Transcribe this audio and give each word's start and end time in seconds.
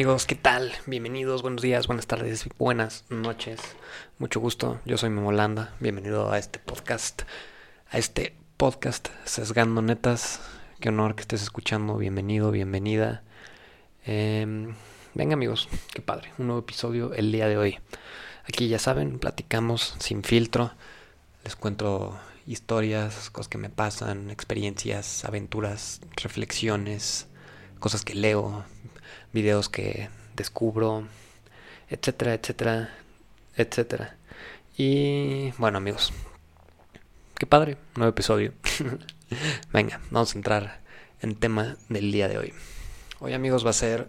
amigos, 0.00 0.24
¿qué 0.24 0.34
tal? 0.34 0.72
Bienvenidos, 0.86 1.42
buenos 1.42 1.60
días, 1.60 1.86
buenas 1.86 2.06
tardes, 2.06 2.48
buenas 2.56 3.04
noches. 3.10 3.60
Mucho 4.18 4.40
gusto, 4.40 4.80
yo 4.86 4.96
soy 4.96 5.10
Memolanda. 5.10 5.74
Bienvenido 5.78 6.32
a 6.32 6.38
este 6.38 6.58
podcast, 6.58 7.24
a 7.90 7.98
este 7.98 8.34
podcast 8.56 9.08
Sesgando 9.26 9.82
Netas. 9.82 10.40
Qué 10.80 10.88
honor 10.88 11.14
que 11.14 11.20
estés 11.20 11.42
escuchando, 11.42 11.98
bienvenido, 11.98 12.50
bienvenida. 12.50 13.22
Em, 14.06 14.74
venga 15.12 15.34
amigos, 15.34 15.68
qué 15.92 16.00
padre, 16.00 16.30
un 16.38 16.46
nuevo 16.46 16.62
episodio 16.62 17.12
el 17.12 17.30
día 17.30 17.46
de 17.46 17.58
hoy. 17.58 17.78
Aquí 18.48 18.68
ya 18.68 18.78
saben, 18.78 19.18
platicamos 19.18 19.96
sin 19.98 20.24
filtro, 20.24 20.72
les 21.44 21.56
cuento 21.56 22.18
historias, 22.46 23.28
cosas 23.28 23.48
que 23.48 23.58
me 23.58 23.68
pasan, 23.68 24.30
experiencias, 24.30 25.26
aventuras, 25.26 26.00
reflexiones, 26.16 27.26
cosas 27.80 28.02
que 28.02 28.14
leo, 28.14 28.64
videos 29.32 29.68
que 29.68 30.08
descubro, 30.36 31.06
etcétera, 31.88 32.34
etcétera, 32.34 32.94
etcétera. 33.56 34.16
Y 34.76 35.52
bueno 35.58 35.78
amigos, 35.78 36.12
qué 37.36 37.46
padre, 37.46 37.76
nuevo 37.96 38.10
episodio. 38.10 38.52
Venga, 39.72 40.00
vamos 40.10 40.34
a 40.34 40.38
entrar 40.38 40.80
en 41.20 41.36
tema 41.36 41.76
del 41.88 42.12
día 42.12 42.28
de 42.28 42.38
hoy. 42.38 42.52
Hoy 43.18 43.34
amigos 43.34 43.64
va 43.66 43.70
a 43.70 43.74
ser 43.74 44.08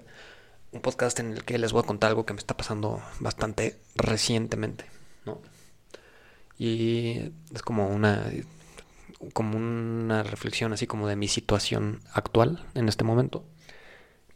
un 0.72 0.82
podcast 0.82 1.20
en 1.20 1.34
el 1.34 1.44
que 1.44 1.58
les 1.58 1.74
voy 1.74 1.84
a 1.84 1.88
contar 1.88 2.10
algo 2.10 2.26
que 2.26 2.34
me 2.34 2.40
está 2.40 2.56
pasando 2.56 3.02
bastante 3.20 3.78
recientemente, 3.96 4.86
¿no? 5.26 5.42
Y 6.58 7.34
es 7.54 7.62
como 7.62 7.90
una 7.90 8.24
como 9.34 9.58
una 9.58 10.24
reflexión 10.24 10.74
así 10.74 10.88
como 10.88 11.08
de 11.08 11.16
mi 11.16 11.28
situación 11.28 12.02
actual 12.14 12.66
en 12.74 12.90
este 12.90 13.04
momento 13.04 13.44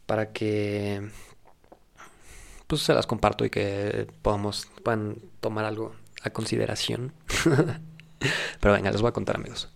para 0.06 0.32
que 0.32 1.10
pues 2.66 2.82
se 2.82 2.94
las 2.94 3.06
comparto 3.06 3.44
y 3.44 3.50
que 3.50 4.08
podamos 4.22 4.68
puedan 4.82 5.16
tomar 5.40 5.64
algo 5.64 5.94
a 6.22 6.30
consideración. 6.30 7.12
Pero 8.60 8.74
venga, 8.74 8.90
les 8.90 9.00
voy 9.00 9.10
a 9.10 9.12
contar, 9.12 9.36
amigos. 9.36 9.70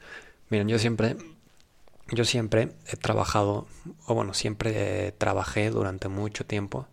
Miren, 0.49 0.69
yo 0.69 0.79
siempre 0.79 1.17
yo 2.13 2.25
siempre 2.25 2.73
he 2.87 2.97
trabajado 2.97 3.69
o 4.07 4.15
bueno, 4.15 4.35
siempre 4.35 5.13
trabajé 5.13 5.71
durante 5.71 6.09
mucho 6.09 6.45
tiempo 6.45 6.89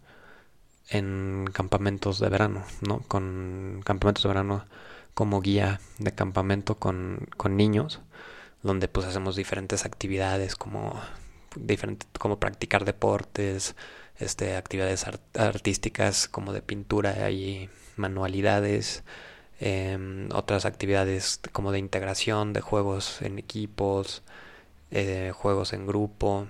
en 0.90 1.46
campamentos 1.54 2.20
de 2.20 2.30
verano, 2.30 2.64
¿no? 2.82 3.00
Con 3.08 3.82
campamentos 3.84 4.24
de 4.24 4.30
verano 4.30 4.66
como 5.14 5.42
guía 5.42 5.82
de 5.98 6.14
campamento 6.14 6.76
con, 6.76 7.28
con 7.38 7.58
niños, 7.58 8.02
donde 8.62 8.88
pues 8.88 9.08
hacemos 9.08 9.36
diferentes 9.36 9.86
actividades 9.86 10.56
como 10.56 11.02
como 12.20 12.40
practicar 12.40 12.86
deportes, 12.86 13.76
este, 14.20 14.56
actividades 14.56 15.06
artísticas 15.36 16.28
como 16.28 16.54
de 16.54 16.62
pintura 16.62 17.30
y 17.32 17.70
manualidades, 17.96 19.04
em, 19.60 20.30
otras 20.34 20.66
actividades 20.66 21.40
como 21.52 21.72
de 21.72 21.80
integración 21.80 22.54
de 22.54 22.62
juegos 22.62 23.22
en 23.22 23.40
equipos, 23.40 24.24
eh, 24.92 25.32
juegos 25.36 25.74
en 25.74 25.88
grupo, 25.88 26.48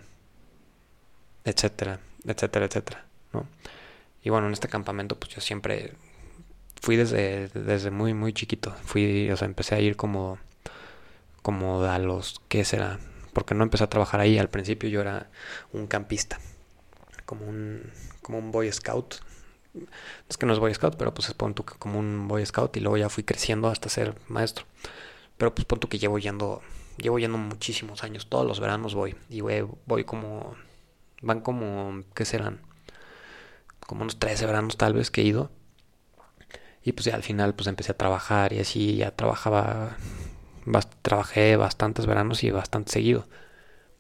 etcétera, 1.46 2.00
etcétera, 2.26 2.66
etcétera, 2.66 3.06
¿no? 3.34 3.48
Y 4.24 4.30
bueno, 4.30 4.48
en 4.48 4.54
este 4.54 4.68
campamento 4.68 5.18
pues 5.18 5.34
yo 5.36 5.42
siempre 5.42 5.94
fui 6.82 6.96
desde, 6.98 7.48
desde 7.50 7.92
muy, 7.92 8.14
muy 8.14 8.34
chiquito, 8.34 8.74
fui, 8.84 9.30
o 9.32 9.38
sea, 9.38 9.48
empecé 9.48 9.76
a 9.76 9.80
ir 9.80 9.96
como, 9.96 10.38
como 11.42 11.84
a 11.84 12.00
los, 12.00 12.42
¿qué 12.50 12.66
será? 12.66 13.00
Porque 13.38 13.54
no 13.54 13.64
empecé 13.64 13.84
a 13.84 13.88
trabajar 13.88 14.20
ahí. 14.20 14.40
Al 14.40 14.50
principio 14.50 14.90
yo 14.90 15.00
era 15.00 15.30
un 15.72 15.86
campista, 15.86 16.40
como 17.28 17.46
un, 17.46 17.92
como 18.24 18.40
un 18.40 18.52
Boy 18.52 18.72
Scout. 18.72 19.18
Es 20.28 20.38
que 20.38 20.48
no 20.48 20.54
es 20.54 20.60
Boy 20.60 20.74
Scout, 20.74 20.96
pero 20.98 21.14
pues 21.14 21.30
es 21.30 21.36
como 21.36 22.00
un 22.00 22.28
Boy 22.28 22.44
Scout 22.44 22.76
y 22.78 22.80
luego 22.80 22.98
ya 22.98 23.10
fui 23.10 23.24
creciendo 23.24 23.68
hasta 23.68 23.90
ser 23.90 24.16
maestro. 24.28 24.66
Pero 25.38 25.54
pues 25.54 25.66
pon 25.66 25.78
que 25.80 26.00
llevo 26.00 26.18
yendo, 26.18 26.64
llevo 26.98 27.20
yendo 27.20 27.38
muchísimos 27.38 28.04
años, 28.04 28.26
todos 28.26 28.48
los 28.48 28.60
veranos 28.60 28.96
voy 28.96 29.16
y 29.30 29.42
voy, 29.42 29.68
voy 29.86 30.04
como, 30.04 30.56
van 31.22 31.42
como, 31.42 32.02
¿qué 32.16 32.26
serán? 32.26 32.62
Como 33.82 34.02
unos 34.02 34.18
13 34.18 34.48
veranos 34.48 34.78
tal 34.78 34.94
vez 34.96 35.12
que 35.12 35.22
he 35.22 35.26
ido. 35.26 35.52
Y 36.84 36.94
pues 36.94 37.06
ya 37.06 37.14
al 37.14 37.22
final 37.22 37.54
pues 37.54 37.68
empecé 37.68 37.92
a 37.92 37.98
trabajar 37.98 38.52
y 38.52 38.62
así 38.62 38.96
ya 38.96 39.12
trabajaba 39.12 39.96
trabajé 41.02 41.56
bastantes 41.56 42.06
veranos 42.06 42.44
y 42.44 42.52
bastante 42.52 42.92
seguido. 42.92 43.26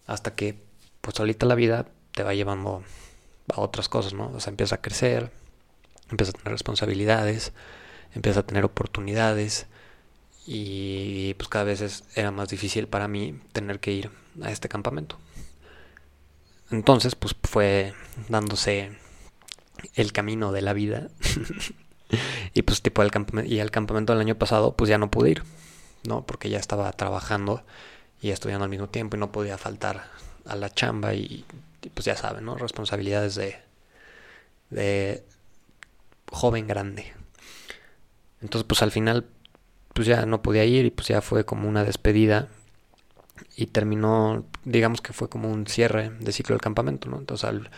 Hasta 0.05 0.35
que, 0.35 0.59
pues 1.01 1.19
ahorita 1.19 1.45
la 1.45 1.55
vida 1.55 1.87
te 2.13 2.23
va 2.23 2.33
llevando 2.33 2.83
a 3.53 3.61
otras 3.61 3.89
cosas, 3.89 4.13
¿no? 4.13 4.31
O 4.33 4.39
sea, 4.39 4.51
empieza 4.51 4.75
a 4.75 4.81
crecer, 4.81 5.31
empieza 6.09 6.31
a 6.31 6.33
tener 6.33 6.51
responsabilidades, 6.51 7.53
empieza 8.13 8.41
a 8.41 8.45
tener 8.45 8.65
oportunidades 8.65 9.67
y 10.45 11.33
pues 11.35 11.49
cada 11.49 11.65
vez 11.65 12.03
era 12.15 12.31
más 12.31 12.49
difícil 12.49 12.87
para 12.87 13.07
mí 13.07 13.39
tener 13.51 13.79
que 13.79 13.91
ir 13.91 14.11
a 14.41 14.51
este 14.51 14.69
campamento. 14.69 15.17
Entonces, 16.71 17.15
pues 17.15 17.35
fue 17.43 17.93
dándose 18.29 18.97
el 19.95 20.11
camino 20.11 20.51
de 20.51 20.61
la 20.61 20.73
vida. 20.73 21.09
y 22.53 22.61
pues 22.61 22.81
tipo 22.81 23.01
el 23.03 23.11
campamento, 23.11 23.51
y 23.51 23.59
el 23.59 23.71
campamento 23.71 24.13
del 24.13 24.21
año 24.21 24.35
pasado 24.35 24.75
pues 24.75 24.89
ya 24.89 24.97
no 24.97 25.11
pude 25.11 25.31
ir. 25.31 25.43
¿No? 26.07 26.25
Porque 26.25 26.49
ya 26.49 26.57
estaba 26.57 26.91
trabajando 26.93 27.63
y 28.21 28.31
estudiando 28.31 28.63
al 28.63 28.69
mismo 28.69 28.89
tiempo 28.89 29.15
y 29.15 29.19
no 29.19 29.31
podía 29.31 29.57
faltar 29.57 30.05
a 30.45 30.55
la 30.55 30.69
chamba 30.69 31.13
y, 31.13 31.45
pues 31.93 32.05
ya 32.05 32.15
saben, 32.15 32.45
¿no? 32.45 32.55
Responsabilidades 32.55 33.35
de, 33.35 33.57
de 34.69 35.23
joven 36.31 36.67
grande. 36.67 37.13
Entonces 38.41 38.65
pues 38.67 38.81
al 38.81 38.91
final 38.91 39.27
pues 39.93 40.07
ya 40.07 40.25
no 40.25 40.41
podía 40.41 40.63
ir 40.63 40.85
y 40.85 40.91
pues 40.91 41.07
ya 41.07 41.21
fue 41.21 41.45
como 41.45 41.67
una 41.67 41.83
despedida 41.83 42.49
y 43.55 43.67
terminó, 43.67 44.45
digamos 44.63 45.01
que 45.01 45.13
fue 45.13 45.29
como 45.29 45.49
un 45.49 45.67
cierre 45.67 46.11
de 46.19 46.31
ciclo 46.31 46.53
del 46.53 46.61
campamento, 46.61 47.09
¿no? 47.09 47.17
Entonces 47.17 47.45
al, 47.49 47.71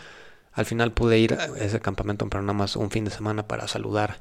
al 0.52 0.66
final 0.66 0.92
pude 0.92 1.18
ir 1.18 1.34
a 1.34 1.46
ese 1.58 1.80
campamento, 1.80 2.28
pero 2.28 2.42
nada 2.42 2.52
más 2.52 2.76
un 2.76 2.90
fin 2.90 3.04
de 3.04 3.10
semana 3.10 3.48
para 3.48 3.68
saludar 3.68 4.20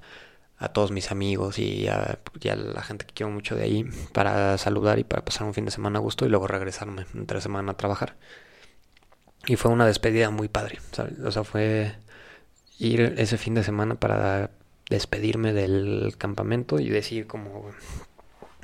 a 0.60 0.70
todos 0.70 0.92
mis 0.92 1.10
amigos 1.12 1.58
y 1.58 1.88
a, 1.88 2.20
la 2.44 2.82
gente 2.84 3.06
que 3.06 3.14
quiero 3.14 3.32
mucho 3.32 3.56
de 3.56 3.64
ahí 3.64 3.86
para 4.14 4.58
saludar 4.58 5.00
y 5.00 5.06
para 5.06 5.24
pasar 5.24 5.48
un 5.48 5.54
fin 5.54 5.66
de 5.66 5.72
semana 5.72 6.00
a 6.00 6.02
gusto 6.02 6.26
y 6.26 6.30
luego 6.30 6.48
regresarme 6.48 7.06
entre 7.16 7.42
semana 7.42 7.72
a 7.72 7.78
trabajar. 7.78 8.18
Y 9.48 9.56
fue 9.56 9.72
una 9.72 9.88
despedida 9.88 10.30
muy 10.30 10.50
padre, 10.50 10.80
O 11.26 11.32
sea, 11.32 11.44
fue 11.46 11.96
ir 12.78 13.16
ese 13.18 13.38
fin 13.38 13.54
de 13.54 13.64
semana 13.64 13.96
para 13.96 14.52
despedirme 14.90 15.54
del 15.54 16.16
campamento 16.18 16.80
y 16.80 16.90
decir 16.90 17.26
como 17.26 17.72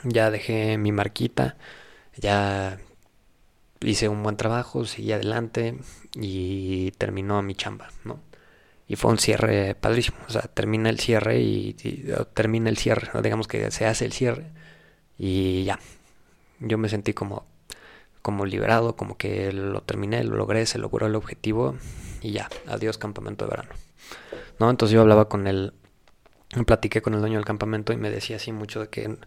ya 0.03 0.31
dejé 0.31 0.77
mi 0.77 0.91
marquita, 0.91 1.56
ya 2.17 2.77
hice 3.81 4.09
un 4.09 4.22
buen 4.22 4.35
trabajo, 4.35 4.85
seguí 4.85 5.13
adelante 5.13 5.77
y 6.13 6.91
terminó 6.91 7.41
mi 7.41 7.56
chamba, 7.56 7.89
¿no? 8.03 8.19
Y 8.88 8.96
fue 8.96 9.12
un 9.12 9.18
cierre 9.18 9.75
padrísimo. 9.75 10.18
O 10.28 10.31
sea, 10.31 10.44
termina 10.44 10.90
el 10.90 11.00
cierre 11.00 11.40
y, 11.40 11.75
termina 12.34 12.69
el 12.69 12.78
cierre, 12.78 13.09
digamos 13.22 13.47
que 13.47 13.72
se 13.72 13.85
hace 13.85 14.06
el 14.06 14.13
cierre 14.13 14.47
y 15.18 15.63
ya. 15.63 15.79
Yo 16.59 16.78
me 16.78 16.90
sentí 16.90 17.13
como, 17.13 17.45
como 18.22 18.45
liberado, 18.45 18.95
como 18.95 19.18
que 19.18 19.51
lo 19.51 19.81
terminé, 19.81 20.24
lo 20.24 20.35
logré, 20.35 20.66
se 20.66 20.79
logró 20.79 21.07
el 21.07 21.16
objetivo 21.16 21.75
y 22.22 22.31
ya, 22.31 22.50
adiós 22.68 22.97
campamento 22.97 23.45
de 23.45 23.51
verano. 23.51 23.69
¿No? 24.59 24.69
Entonces 24.69 24.94
yo 24.94 25.01
hablaba 25.01 25.27
con 25.27 25.48
él, 25.48 25.74
platiqué 26.65 27.01
con 27.01 27.13
el 27.13 27.19
dueño 27.19 27.38
del 27.38 27.45
campamento 27.45 27.92
y 27.92 27.98
me 27.98 28.09
decía 28.09 28.38
así 28.38 28.51
mucho 28.51 28.80
de 28.80 28.88
que, 28.88 29.18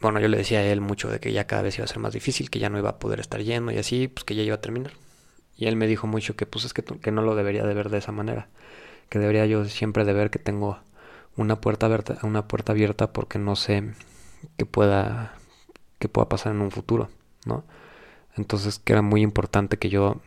bueno, 0.00 0.18
yo 0.18 0.28
le 0.28 0.36
decía 0.36 0.58
a 0.58 0.64
él 0.64 0.80
mucho 0.80 1.08
de 1.08 1.20
que 1.20 1.32
ya 1.32 1.46
cada 1.46 1.62
vez 1.62 1.76
iba 1.78 1.84
a 1.84 1.88
ser 1.88 2.00
más 2.00 2.12
difícil, 2.12 2.50
que 2.50 2.58
ya 2.58 2.70
no 2.70 2.78
iba 2.78 2.90
a 2.90 2.98
poder 2.98 3.20
estar 3.20 3.40
lleno 3.40 3.70
y 3.70 3.78
así, 3.78 4.08
pues 4.08 4.24
que 4.24 4.34
ya 4.34 4.42
iba 4.42 4.56
a 4.56 4.60
terminar. 4.60 4.92
Y 5.62 5.68
él 5.68 5.76
me 5.76 5.86
dijo 5.86 6.08
mucho 6.08 6.34
que 6.34 6.44
pues 6.44 6.64
es 6.64 6.74
que, 6.74 6.82
que 6.82 7.12
no 7.12 7.22
lo 7.22 7.36
debería 7.36 7.64
de 7.64 7.72
ver 7.72 7.88
de 7.88 7.98
esa 7.98 8.10
manera 8.10 8.48
que 9.08 9.20
debería 9.20 9.46
yo 9.46 9.64
siempre 9.66 10.04
de 10.04 10.12
ver 10.12 10.30
que 10.30 10.40
tengo 10.40 10.80
una 11.36 11.60
puerta 11.60 11.86
abierta, 11.86 12.18
una 12.24 12.48
puerta 12.48 12.72
abierta 12.72 13.12
porque 13.12 13.38
no 13.38 13.54
sé 13.54 13.92
qué 14.56 14.66
pueda, 14.66 15.34
qué 16.00 16.08
pueda 16.08 16.28
pasar 16.28 16.52
en 16.52 16.62
un 16.62 16.72
futuro, 16.72 17.10
¿no? 17.46 17.62
Entonces 18.36 18.80
que 18.80 18.92
era 18.94 19.02
muy 19.02 19.22
importante 19.22 19.78
que 19.78 19.88
yo, 19.88 20.20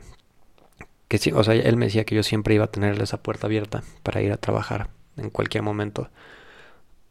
que 1.09 1.17
sí, 1.17 1.31
o 1.33 1.43
sea, 1.43 1.55
él 1.55 1.75
me 1.75 1.87
decía 1.87 2.05
que 2.05 2.15
yo 2.15 2.23
siempre 2.23 2.55
iba 2.55 2.65
a 2.65 2.71
tener 2.71 3.01
esa 3.01 3.21
puerta 3.21 3.47
abierta 3.47 3.83
para 4.03 4.21
ir 4.21 4.31
a 4.31 4.37
trabajar 4.37 4.89
en 5.17 5.31
cualquier 5.31 5.63
momento, 5.63 6.09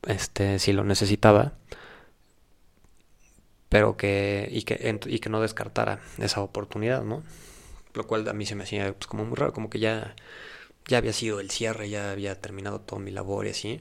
este, 0.06 0.58
si 0.60 0.72
lo 0.72 0.84
necesitaba, 0.84 1.54
pero 3.68 3.96
que, 3.96 4.48
y 4.52 4.62
que, 4.62 5.00
y 5.06 5.18
que 5.18 5.28
no 5.28 5.40
descartara 5.40 5.98
esa 6.18 6.40
oportunidad, 6.40 7.02
¿no? 7.02 7.24
Lo 7.94 8.06
cual 8.06 8.28
a 8.28 8.32
mí 8.32 8.46
se 8.46 8.54
me 8.54 8.64
hacía 8.64 8.92
pues, 8.92 9.06
como 9.06 9.24
muy 9.24 9.36
raro, 9.36 9.52
como 9.52 9.70
que 9.70 9.78
ya 9.78 10.14
ya 10.86 10.98
había 10.98 11.12
sido 11.12 11.40
el 11.40 11.50
cierre, 11.50 11.88
ya 11.88 12.10
había 12.10 12.40
terminado 12.40 12.80
toda 12.80 13.00
mi 13.00 13.10
labor 13.10 13.46
y 13.46 13.50
así. 13.50 13.80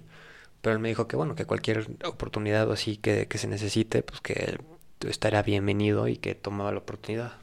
Pero 0.61 0.75
él 0.75 0.79
me 0.79 0.89
dijo 0.89 1.07
que 1.07 1.15
bueno, 1.15 1.35
que 1.35 1.45
cualquier 1.45 1.87
oportunidad 2.05 2.69
o 2.69 2.73
así 2.73 2.97
que, 2.97 3.27
que 3.27 3.37
se 3.37 3.47
necesite, 3.47 4.03
pues 4.03 4.21
que 4.21 4.59
estaría 5.01 5.41
bienvenido 5.41 6.07
y 6.07 6.17
que 6.17 6.35
tomaba 6.35 6.71
la 6.71 6.79
oportunidad. 6.79 7.33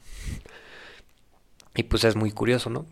Y 1.75 1.83
pues 1.83 2.03
es 2.03 2.15
muy 2.15 2.31
curioso, 2.31 2.69
¿no? 2.69 2.85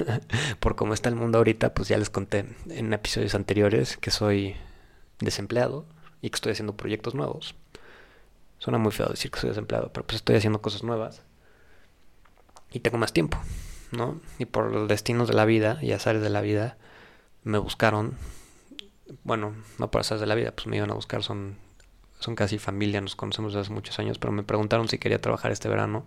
Por 0.60 0.76
cómo 0.76 0.94
está 0.94 1.08
el 1.08 1.16
mundo 1.16 1.38
ahorita, 1.38 1.74
pues 1.74 1.88
ya 1.88 1.98
les 1.98 2.10
conté 2.10 2.46
en 2.68 2.92
episodios 2.92 3.34
anteriores 3.34 3.96
que 3.96 4.10
soy 4.10 4.54
desempleado 5.18 5.86
y 6.20 6.30
que 6.30 6.36
estoy 6.36 6.52
haciendo 6.52 6.76
proyectos 6.76 7.14
nuevos. 7.14 7.54
Suena 8.58 8.78
muy 8.78 8.92
feo 8.92 9.08
decir 9.08 9.30
que 9.30 9.40
soy 9.40 9.48
desempleado, 9.48 9.92
pero 9.92 10.06
pues 10.06 10.16
estoy 10.16 10.36
haciendo 10.36 10.62
cosas 10.62 10.84
nuevas. 10.84 11.22
Y 12.72 12.80
tengo 12.80 12.98
más 12.98 13.12
tiempo, 13.12 13.38
¿no? 13.90 14.20
Y 14.38 14.46
por 14.46 14.72
los 14.72 14.88
destinos 14.88 15.28
de 15.28 15.34
la 15.34 15.44
vida 15.44 15.78
y 15.82 15.92
azares 15.92 16.22
de 16.22 16.30
la 16.30 16.40
vida, 16.40 16.76
me 17.44 17.58
buscaron. 17.58 18.16
Bueno, 19.24 19.54
no 19.78 19.90
por 19.90 20.00
azares 20.00 20.20
de 20.20 20.26
la 20.26 20.34
vida, 20.34 20.52
pues 20.52 20.66
me 20.66 20.76
iban 20.76 20.90
a 20.90 20.94
buscar, 20.94 21.22
son, 21.22 21.56
son 22.18 22.34
casi 22.34 22.58
familia, 22.58 23.00
nos 23.00 23.16
conocemos 23.16 23.52
desde 23.52 23.62
hace 23.62 23.72
muchos 23.72 23.98
años, 23.98 24.18
pero 24.18 24.32
me 24.32 24.42
preguntaron 24.42 24.88
si 24.88 24.98
quería 24.98 25.20
trabajar 25.20 25.52
este 25.52 25.68
verano 25.68 26.06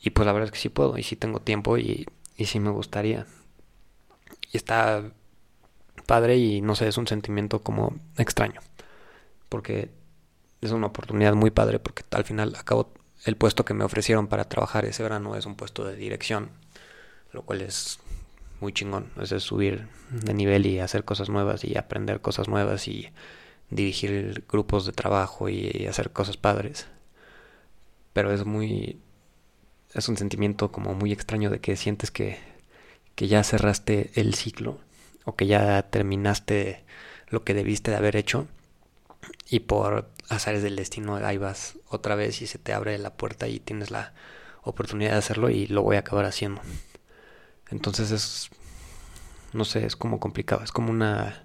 y 0.00 0.10
pues 0.10 0.26
la 0.26 0.32
verdad 0.32 0.46
es 0.46 0.52
que 0.52 0.58
sí 0.58 0.68
puedo 0.68 0.96
y 0.96 1.02
sí 1.02 1.16
tengo 1.16 1.40
tiempo 1.40 1.76
y, 1.78 2.06
y 2.36 2.46
sí 2.46 2.58
me 2.58 2.70
gustaría. 2.70 3.26
Y 4.50 4.56
está 4.56 5.12
padre 6.06 6.38
y 6.38 6.60
no 6.62 6.74
sé, 6.74 6.88
es 6.88 6.96
un 6.96 7.06
sentimiento 7.06 7.60
como 7.60 7.94
extraño. 8.16 8.60
Porque 9.48 9.90
es 10.60 10.72
una 10.72 10.86
oportunidad 10.88 11.34
muy 11.34 11.50
padre 11.50 11.78
porque 11.78 12.02
al 12.12 12.24
final 12.24 12.54
acabo 12.56 12.92
el 13.24 13.36
puesto 13.36 13.64
que 13.64 13.74
me 13.74 13.84
ofrecieron 13.84 14.26
para 14.26 14.48
trabajar 14.48 14.84
ese 14.84 15.02
verano 15.02 15.36
es 15.36 15.46
un 15.46 15.56
puesto 15.56 15.84
de 15.84 15.96
dirección, 15.96 16.50
lo 17.32 17.42
cual 17.42 17.62
es 17.62 17.98
muy 18.60 18.72
chingón, 18.72 19.10
es 19.20 19.30
subir 19.42 19.88
de 20.10 20.34
nivel 20.34 20.66
y 20.66 20.80
hacer 20.80 21.04
cosas 21.04 21.28
nuevas 21.28 21.64
y 21.64 21.76
aprender 21.76 22.20
cosas 22.20 22.48
nuevas 22.48 22.88
y 22.88 23.10
dirigir 23.70 24.44
grupos 24.48 24.86
de 24.86 24.92
trabajo 24.92 25.48
y 25.48 25.86
hacer 25.86 26.10
cosas 26.10 26.36
padres. 26.36 26.86
Pero 28.12 28.32
es 28.32 28.44
muy 28.44 29.00
es 29.94 30.08
un 30.08 30.16
sentimiento 30.16 30.70
como 30.70 30.94
muy 30.94 31.12
extraño 31.12 31.50
de 31.50 31.60
que 31.60 31.76
sientes 31.76 32.10
que, 32.10 32.38
que 33.14 33.28
ya 33.28 33.42
cerraste 33.42 34.10
el 34.14 34.34
ciclo 34.34 34.78
o 35.24 35.34
que 35.36 35.46
ya 35.46 35.82
terminaste 35.90 36.84
lo 37.28 37.44
que 37.44 37.54
debiste 37.54 37.90
de 37.90 37.96
haber 37.96 38.16
hecho 38.16 38.46
y 39.48 39.60
por 39.60 40.08
azares 40.30 40.62
del 40.62 40.76
destino 40.76 41.16
ahí 41.16 41.36
vas 41.36 41.78
otra 41.88 42.14
vez 42.14 42.40
y 42.40 42.46
se 42.46 42.58
te 42.58 42.72
abre 42.72 42.96
la 42.98 43.14
puerta 43.14 43.48
y 43.48 43.60
tienes 43.60 43.90
la 43.90 44.14
oportunidad 44.62 45.12
de 45.12 45.18
hacerlo 45.18 45.50
y 45.50 45.66
lo 45.66 45.82
voy 45.82 45.96
a 45.96 46.00
acabar 46.00 46.24
haciendo. 46.24 46.62
Entonces 47.70 48.10
es, 48.10 48.50
no 49.52 49.64
sé, 49.64 49.84
es 49.84 49.96
como 49.96 50.20
complicado, 50.20 50.62
es 50.62 50.72
como 50.72 50.90
una, 50.90 51.44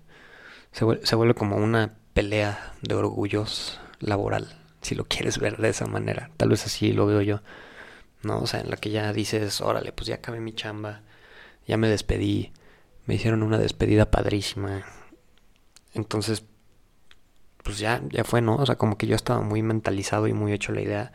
se 0.72 0.86
vuelve, 0.86 1.34
como 1.34 1.58
una 1.58 1.98
pelea 2.14 2.74
de 2.82 2.96
orgullos 2.96 3.80
laboral, 4.00 4.60
si 4.82 4.96
lo 4.96 5.06
quieres 5.06 5.40
ver 5.40 5.58
de 5.58 5.70
esa 5.70 5.88
manera. 5.88 6.32
Tal 6.38 6.50
vez 6.50 6.66
así 6.66 6.94
lo 6.94 7.06
veo 7.06 7.22
yo. 7.22 7.42
¿no? 8.24 8.40
O 8.40 8.48
sea, 8.48 8.60
en 8.62 8.70
la 8.70 8.78
que 8.78 8.90
ya 8.90 9.14
dices, 9.14 9.62
órale, 9.62 9.92
pues 9.92 10.08
ya 10.08 10.16
acabé 10.16 10.40
mi 10.40 10.54
chamba, 10.54 11.04
ya 11.68 11.78
me 11.78 11.88
despedí, 11.88 12.52
me 13.06 13.16
hicieron 13.16 13.44
una 13.44 13.58
despedida 13.58 14.12
padrísima. 14.12 14.84
Entonces, 15.94 16.44
pues 17.66 17.80
ya, 17.80 18.02
ya 18.12 18.24
fue, 18.24 18.42
¿no? 18.42 18.58
O 18.58 18.66
sea, 18.68 18.76
como 18.76 18.96
que 18.96 19.08
yo 19.08 19.16
estaba 19.16 19.42
muy 19.42 19.64
mentalizado 19.64 20.28
y 20.28 20.34
muy 20.34 20.54
hecho 20.54 20.72
la 20.72 20.82
idea 20.82 21.12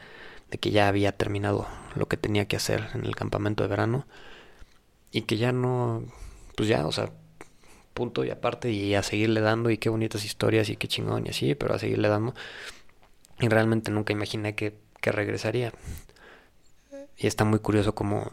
de 0.50 0.58
que 0.58 0.72
ya 0.72 0.88
había 0.88 1.12
terminado 1.12 1.68
lo 1.94 2.08
que 2.08 2.16
tenía 2.16 2.48
que 2.48 2.56
hacer 2.56 2.88
en 2.94 3.06
el 3.06 3.14
campamento 3.14 3.62
de 3.62 3.68
verano 3.68 4.04
y 5.12 5.22
que 5.22 5.36
ya 5.36 5.52
no, 5.52 6.02
pues 6.56 6.68
ya, 6.68 6.86
o 6.88 6.92
sea, 6.92 7.12
punto 7.94 8.24
y 8.24 8.30
aparte 8.30 8.72
y 8.72 8.96
a 8.96 9.04
seguirle 9.04 9.40
dando 9.40 9.70
y 9.70 9.78
qué 9.78 9.90
bonitas 9.90 10.24
historias 10.24 10.68
y 10.70 10.76
qué 10.76 10.88
chingón 10.88 11.26
y 11.26 11.30
así, 11.30 11.54
pero 11.54 11.74
a 11.74 11.78
seguirle 11.78 12.08
dando. 12.08 12.34
Y 13.38 13.48
realmente 13.48 13.92
nunca 13.92 14.12
imaginé 14.12 14.56
que, 14.56 14.76
que 15.00 15.12
regresaría. 15.12 15.72
Y 17.16 17.28
está 17.28 17.44
muy 17.44 17.60
curioso 17.60 17.94
como, 17.94 18.32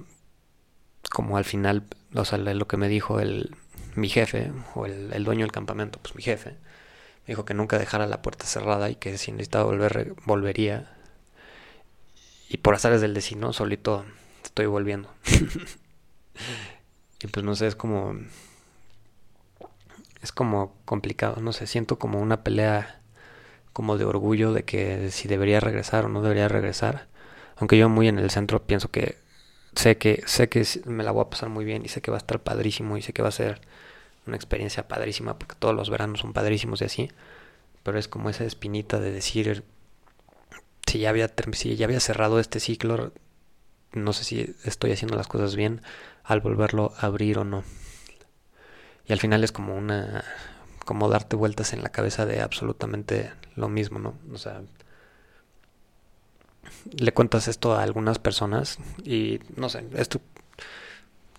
como 1.11 1.37
al 1.37 1.45
final, 1.45 1.83
o 2.15 2.25
sea, 2.25 2.39
lo 2.39 2.67
que 2.67 2.77
me 2.77 2.89
dijo 2.89 3.19
el, 3.19 3.55
mi 3.93 4.09
jefe, 4.09 4.51
o 4.73 4.87
el, 4.87 5.13
el 5.13 5.23
dueño 5.23 5.41
del 5.45 5.51
campamento, 5.51 5.99
pues 6.01 6.15
mi 6.15 6.23
jefe, 6.23 6.57
dijo 7.27 7.45
que 7.45 7.53
nunca 7.53 7.77
dejara 7.77 8.07
la 8.07 8.21
puerta 8.21 8.45
cerrada 8.45 8.89
y 8.89 8.95
que 8.95 9.17
si 9.17 9.31
necesitaba 9.31 9.65
volver, 9.65 10.15
volvería. 10.25 10.91
Y 12.49 12.57
por 12.57 12.73
azares 12.73 13.01
del 13.01 13.13
destino, 13.13 13.53
solito 13.53 14.05
estoy 14.43 14.65
volviendo. 14.65 15.09
y 17.21 17.27
pues 17.27 17.45
no 17.45 17.55
sé, 17.55 17.67
es 17.67 17.75
como. 17.75 18.15
Es 20.21 20.31
como 20.31 20.75
complicado, 20.85 21.41
no 21.41 21.53
sé, 21.53 21.67
siento 21.67 21.99
como 21.99 22.19
una 22.19 22.43
pelea 22.43 23.01
como 23.71 23.97
de 23.99 24.05
orgullo 24.05 24.51
de 24.53 24.63
que 24.65 25.11
si 25.11 25.27
debería 25.27 25.59
regresar 25.59 26.05
o 26.05 26.09
no 26.09 26.23
debería 26.23 26.47
regresar. 26.47 27.07
Aunque 27.57 27.77
yo 27.77 27.89
muy 27.89 28.07
en 28.07 28.17
el 28.17 28.31
centro 28.31 28.65
pienso 28.65 28.89
que 28.89 29.17
sé 29.75 29.97
que 29.97 30.23
sé 30.25 30.49
que 30.49 30.65
me 30.85 31.03
la 31.03 31.11
voy 31.11 31.21
a 31.23 31.29
pasar 31.29 31.49
muy 31.49 31.65
bien 31.65 31.85
y 31.85 31.89
sé 31.89 32.01
que 32.01 32.09
va 32.09 32.17
a 32.17 32.19
estar 32.19 32.41
padrísimo 32.41 32.97
y 32.97 33.03
sé 33.03 33.13
que 33.13 33.21
va 33.21 33.29
a 33.29 33.31
ser 33.31 33.61
una 34.27 34.35
experiencia 34.35 34.87
padrísima 34.87 35.37
porque 35.37 35.55
todos 35.57 35.75
los 35.75 35.89
veranos 35.89 36.19
son 36.19 36.33
padrísimos 36.33 36.81
y 36.81 36.85
así. 36.85 37.11
Pero 37.83 37.99
es 37.99 38.07
como 38.07 38.29
esa 38.29 38.43
espinita 38.43 38.99
de 38.99 39.11
decir 39.11 39.63
si 40.87 40.99
ya 40.99 41.09
había 41.09 41.31
si 41.53 41.75
ya 41.75 41.85
había 41.85 41.99
cerrado 41.99 42.39
este 42.39 42.59
ciclo, 42.59 43.11
no 43.93 44.13
sé 44.13 44.23
si 44.23 44.55
estoy 44.63 44.91
haciendo 44.91 45.15
las 45.15 45.27
cosas 45.27 45.55
bien 45.55 45.81
al 46.23 46.41
volverlo 46.41 46.93
a 46.97 47.07
abrir 47.07 47.39
o 47.39 47.43
no. 47.43 47.63
Y 49.05 49.13
al 49.13 49.19
final 49.19 49.43
es 49.43 49.51
como 49.51 49.75
una 49.75 50.23
como 50.85 51.09
darte 51.09 51.35
vueltas 51.35 51.73
en 51.73 51.83
la 51.83 51.89
cabeza 51.89 52.25
de 52.25 52.41
absolutamente 52.41 53.33
lo 53.55 53.67
mismo, 53.67 53.99
¿no? 53.99 54.17
O 54.31 54.37
sea, 54.37 54.61
le 56.97 57.13
cuentas 57.13 57.47
esto 57.47 57.73
a 57.73 57.83
algunas 57.83 58.19
personas 58.19 58.79
y 59.03 59.39
no 59.55 59.69
sé, 59.69 59.85
esto 59.95 60.21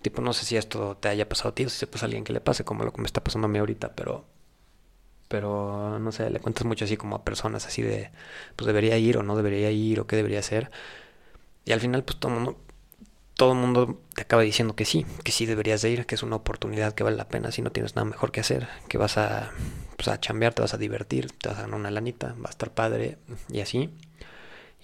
tipo 0.02 0.22
no 0.22 0.32
sé 0.32 0.44
si 0.44 0.56
esto 0.56 0.96
te 0.96 1.08
haya 1.08 1.28
pasado 1.28 1.50
a 1.50 1.54
ti 1.54 1.64
o 1.64 1.68
si 1.68 1.78
se 1.78 1.86
pasa 1.86 2.06
a 2.06 2.08
alguien 2.08 2.24
que 2.24 2.32
le 2.32 2.40
pase 2.40 2.64
como 2.64 2.84
lo 2.84 2.92
que 2.92 3.00
me 3.00 3.06
está 3.06 3.22
pasando 3.22 3.46
a 3.46 3.48
mí 3.48 3.58
ahorita, 3.58 3.94
pero 3.94 4.24
pero 5.28 5.98
no 5.98 6.10
sé, 6.12 6.30
le 6.30 6.40
cuentas 6.40 6.64
mucho 6.64 6.84
así 6.86 6.96
como 6.96 7.16
a 7.16 7.24
personas 7.24 7.66
así 7.66 7.82
de 7.82 8.10
pues 8.56 8.66
debería 8.66 8.96
ir 8.98 9.18
o 9.18 9.22
no 9.22 9.36
debería 9.36 9.70
ir 9.70 10.00
o 10.00 10.06
qué 10.06 10.16
debería 10.16 10.40
hacer. 10.40 10.70
Y 11.64 11.72
al 11.72 11.80
final 11.80 12.04
pues 12.04 12.18
todo 12.18 12.32
el 12.32 12.40
mundo 12.40 12.58
todo 13.36 13.54
mundo 13.54 14.00
te 14.14 14.22
acaba 14.22 14.42
diciendo 14.42 14.74
que 14.74 14.84
sí, 14.84 15.06
que 15.22 15.30
sí 15.32 15.46
deberías 15.46 15.80
de 15.82 15.90
ir, 15.90 16.06
que 16.06 16.16
es 16.16 16.24
una 16.24 16.36
oportunidad 16.36 16.94
que 16.94 17.04
vale 17.04 17.16
la 17.16 17.28
pena 17.28 17.52
si 17.52 17.62
no 17.62 17.70
tienes 17.70 17.94
nada 17.94 18.04
mejor 18.04 18.32
que 18.32 18.40
hacer, 18.40 18.68
que 18.88 18.98
vas 18.98 19.17
a 19.19 19.52
pues 19.96 20.08
a 20.08 20.19
chambear, 20.20 20.55
te 20.55 20.62
vas 20.62 20.74
a 20.74 20.78
divertir, 20.78 21.31
te 21.32 21.48
vas 21.48 21.58
a 21.58 21.62
ganar 21.62 21.78
una 21.78 21.90
lanita, 21.93 22.34
va 22.44 22.48
a 22.48 22.50
estar 22.50 22.72
padre 22.72 23.19
y 23.50 23.60
así 23.60 23.90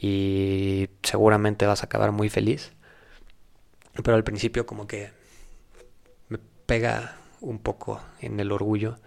y 0.01 0.89
seguramente 1.03 1.67
vas 1.67 1.83
a 1.83 1.87
acabar 1.87 2.13
muy 2.13 2.29
feliz. 2.29 2.73
Pero 4.03 4.17
al 4.17 4.25
principio 4.25 4.67
como 4.67 4.87
que 4.87 5.13
me 6.29 6.39
pega 6.67 7.17
un 7.41 7.59
poco 7.59 8.01
en 8.21 8.41
el 8.41 8.51
orgullo 8.53 8.99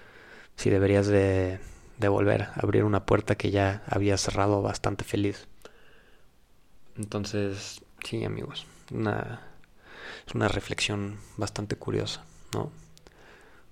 si 0.56 0.70
deberías 0.70 1.08
de, 1.08 1.60
volver 2.00 2.44
a 2.44 2.54
abrir 2.56 2.84
una 2.84 3.06
puerta 3.06 3.36
que 3.36 3.52
ya 3.52 3.84
había 3.88 4.18
cerrado 4.18 4.62
bastante 4.62 5.04
feliz. 5.04 5.48
Entonces, 6.98 7.82
sí 8.04 8.24
amigos, 8.24 8.66
una, 8.92 9.42
es 10.26 10.34
una 10.34 10.48
reflexión 10.48 11.20
bastante 11.38 11.76
curiosa, 11.76 12.24
¿no? 12.54 12.72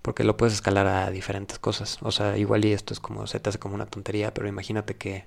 Porque 0.03 0.23
lo 0.23 0.37
puedes 0.37 0.53
escalar 0.53 0.85
a 0.85 1.09
diferentes 1.09 1.57
cosas. 1.57 1.97
O 2.01 2.11
sea, 2.11 2.37
igual 2.37 2.63
y 2.65 2.73
esto 2.73 2.93
es 2.93 2.99
como, 2.99 3.25
se 3.25 3.39
te 3.39 3.49
hace 3.49 3.57
como 3.57 3.73
una 3.73 3.87
tontería, 3.87 4.31
pero 4.33 4.47
imagínate 4.47 4.95
que 4.95 5.25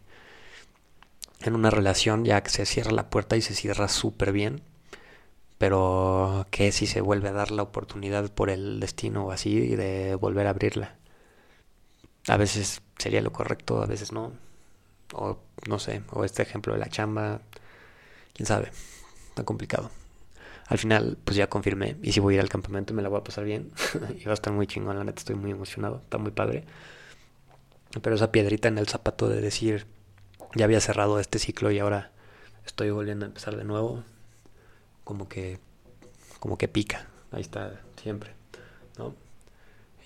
en 1.40 1.54
una 1.54 1.70
relación 1.70 2.24
ya 2.24 2.42
que 2.42 2.50
se 2.50 2.66
cierra 2.66 2.92
la 2.92 3.10
puerta 3.10 3.36
y 3.36 3.42
se 3.42 3.54
cierra 3.54 3.88
súper 3.88 4.30
bien, 4.30 4.62
pero 5.58 6.46
que 6.50 6.72
si 6.72 6.86
se 6.86 7.00
vuelve 7.00 7.28
a 7.28 7.32
dar 7.32 7.50
la 7.50 7.62
oportunidad 7.62 8.30
por 8.32 8.50
el 8.50 8.80
destino 8.80 9.26
o 9.26 9.32
así 9.32 9.76
de 9.76 10.14
volver 10.14 10.46
a 10.46 10.50
abrirla. 10.50 10.96
A 12.28 12.36
veces 12.36 12.82
sería 12.98 13.22
lo 13.22 13.32
correcto, 13.32 13.82
a 13.82 13.86
veces 13.86 14.12
no. 14.12 14.32
O 15.14 15.38
no 15.68 15.78
sé, 15.78 16.02
o 16.12 16.24
este 16.24 16.42
ejemplo 16.42 16.74
de 16.74 16.78
la 16.80 16.88
chamba, 16.88 17.40
quién 18.34 18.46
sabe, 18.46 18.70
está 19.30 19.44
complicado. 19.44 19.90
Al 20.68 20.78
final, 20.78 21.18
pues 21.24 21.36
ya 21.36 21.48
confirmé, 21.48 21.96
y 22.02 22.12
si 22.12 22.20
voy 22.20 22.34
a 22.34 22.36
ir 22.36 22.40
al 22.42 22.50
campamento 22.50 22.92
me 22.94 23.02
la 23.02 23.08
voy 23.08 23.20
a 23.20 23.24
pasar 23.24 23.44
bien, 23.44 23.72
y 24.20 24.24
va 24.24 24.32
a 24.32 24.34
estar 24.34 24.52
muy 24.52 24.66
chingón, 24.66 24.98
la 24.98 25.04
neta 25.04 25.20
estoy 25.20 25.36
muy 25.36 25.50
emocionado, 25.50 26.02
está 26.04 26.18
muy 26.18 26.30
padre. 26.30 26.64
Pero 28.02 28.16
esa 28.16 28.30
piedrita 28.32 28.68
en 28.68 28.78
el 28.78 28.86
zapato 28.86 29.28
de 29.28 29.40
decir, 29.40 29.86
ya 30.54 30.66
había 30.66 30.80
cerrado 30.80 31.20
este 31.20 31.38
ciclo 31.38 31.70
y 31.70 31.78
ahora 31.78 32.12
estoy 32.66 32.90
volviendo 32.90 33.24
a 33.24 33.28
empezar 33.28 33.56
de 33.56 33.64
nuevo, 33.64 34.04
como 35.08 35.26
que, 35.26 35.58
como 36.38 36.58
que 36.58 36.68
pica, 36.68 37.06
ahí 37.32 37.40
está 37.40 37.80
siempre, 37.96 38.34
¿no? 38.98 39.14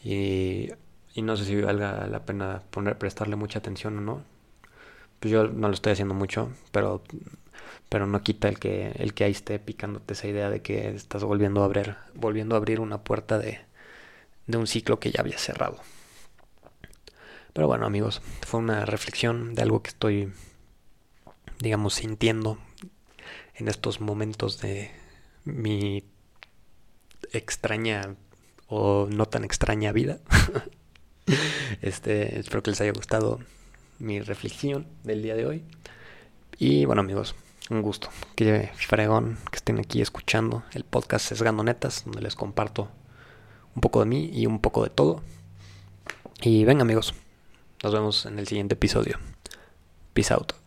Y, 0.04 0.68
y 1.12 1.22
no 1.22 1.36
sé 1.36 1.44
si 1.44 1.60
valga 1.60 2.06
la 2.06 2.24
pena 2.24 2.62
prestarle 3.00 3.34
mucha 3.34 3.58
atención 3.58 3.98
o 3.98 4.00
no. 4.00 4.22
Pues 5.18 5.32
yo 5.32 5.48
no 5.48 5.66
lo 5.66 5.74
estoy 5.74 5.94
haciendo 5.94 6.14
mucho, 6.14 6.52
pero, 6.70 7.02
pero 7.88 8.06
no 8.06 8.22
quita 8.22 8.48
el 8.48 8.60
que, 8.60 8.92
el 8.92 9.12
que 9.12 9.24
ahí 9.24 9.32
esté 9.32 9.58
picándote 9.58 10.12
esa 10.12 10.28
idea 10.28 10.50
de 10.50 10.62
que 10.62 10.90
estás 10.90 11.24
volviendo 11.24 11.62
a 11.62 11.64
abrir, 11.64 11.96
volviendo 12.14 12.54
a 12.54 12.58
abrir 12.58 12.78
una 12.78 13.02
puerta 13.02 13.40
de, 13.40 13.58
de 14.46 14.56
un 14.56 14.68
ciclo 14.68 15.00
que 15.00 15.10
ya 15.10 15.22
había 15.22 15.38
cerrado. 15.38 15.80
Pero 17.52 17.66
bueno 17.66 17.86
amigos, 17.86 18.22
fue 18.46 18.60
una 18.60 18.86
reflexión 18.86 19.56
de 19.56 19.62
algo 19.62 19.82
que 19.82 19.88
estoy, 19.88 20.32
digamos, 21.58 21.94
sintiendo 21.94 22.58
en 23.54 23.68
estos 23.68 24.00
momentos 24.00 24.60
de 24.60 24.90
mi 25.44 26.04
extraña 27.32 28.16
o 28.66 29.08
no 29.10 29.26
tan 29.26 29.44
extraña 29.44 29.92
vida. 29.92 30.18
este, 31.82 32.38
espero 32.38 32.62
que 32.62 32.70
les 32.70 32.80
haya 32.80 32.92
gustado 32.92 33.40
mi 33.98 34.20
reflexión 34.20 34.86
del 35.04 35.22
día 35.22 35.34
de 35.34 35.46
hoy. 35.46 35.64
Y 36.58 36.84
bueno 36.84 37.00
amigos, 37.00 37.34
un 37.70 37.82
gusto. 37.82 38.08
Qué 38.34 38.70
fregón 38.74 39.38
que 39.50 39.56
estén 39.56 39.78
aquí 39.78 40.00
escuchando 40.00 40.64
el 40.72 40.84
podcast 40.84 41.26
Sesgando 41.26 41.62
Netas, 41.64 42.04
donde 42.04 42.22
les 42.22 42.34
comparto 42.34 42.88
un 43.74 43.80
poco 43.80 44.00
de 44.00 44.06
mí 44.06 44.30
y 44.32 44.46
un 44.46 44.60
poco 44.60 44.84
de 44.84 44.90
todo. 44.90 45.22
Y 46.40 46.64
venga 46.64 46.82
amigos, 46.82 47.14
nos 47.82 47.92
vemos 47.92 48.26
en 48.26 48.38
el 48.38 48.46
siguiente 48.46 48.74
episodio. 48.74 49.18
Peace 50.12 50.32
out. 50.34 50.61